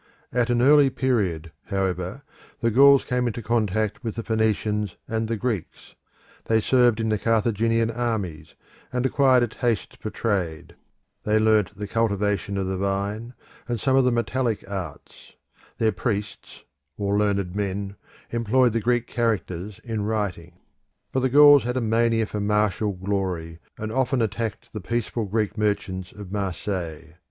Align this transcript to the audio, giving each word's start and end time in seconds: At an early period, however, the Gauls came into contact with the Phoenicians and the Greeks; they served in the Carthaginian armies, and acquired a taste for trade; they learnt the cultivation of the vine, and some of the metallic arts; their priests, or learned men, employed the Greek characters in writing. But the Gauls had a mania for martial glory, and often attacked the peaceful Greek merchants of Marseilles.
At 0.33 0.49
an 0.49 0.63
early 0.63 0.89
period, 0.89 1.51
however, 1.65 2.23
the 2.59 2.71
Gauls 2.71 3.03
came 3.05 3.27
into 3.27 3.43
contact 3.43 4.03
with 4.03 4.15
the 4.15 4.23
Phoenicians 4.23 4.95
and 5.07 5.27
the 5.27 5.37
Greeks; 5.37 5.93
they 6.45 6.59
served 6.59 6.99
in 6.99 7.09
the 7.09 7.19
Carthaginian 7.19 7.91
armies, 7.91 8.55
and 8.91 9.05
acquired 9.05 9.43
a 9.43 9.47
taste 9.47 9.97
for 10.01 10.09
trade; 10.09 10.73
they 11.23 11.37
learnt 11.37 11.77
the 11.77 11.85
cultivation 11.85 12.57
of 12.57 12.65
the 12.65 12.77
vine, 12.77 13.35
and 13.67 13.79
some 13.79 13.95
of 13.95 14.03
the 14.03 14.11
metallic 14.11 14.67
arts; 14.67 15.33
their 15.77 15.91
priests, 15.91 16.63
or 16.97 17.15
learned 17.15 17.55
men, 17.55 17.95
employed 18.31 18.73
the 18.73 18.81
Greek 18.81 19.05
characters 19.05 19.79
in 19.83 20.01
writing. 20.03 20.53
But 21.11 21.19
the 21.19 21.29
Gauls 21.29 21.63
had 21.63 21.77
a 21.77 21.81
mania 21.81 22.25
for 22.25 22.39
martial 22.39 22.93
glory, 22.93 23.59
and 23.77 23.91
often 23.91 24.19
attacked 24.23 24.73
the 24.73 24.81
peaceful 24.81 25.25
Greek 25.25 25.59
merchants 25.59 26.11
of 26.11 26.31
Marseilles. 26.31 27.13